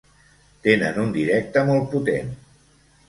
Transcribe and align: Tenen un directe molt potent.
Tenen 0.67 0.97
un 1.03 1.13
directe 1.17 1.65
molt 1.71 1.87
potent. 1.93 2.33